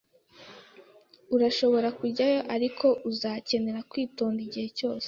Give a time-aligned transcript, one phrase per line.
[1.35, 4.99] Urashobora kujyayo, ariko uzakenera kwitonda igihe cyose.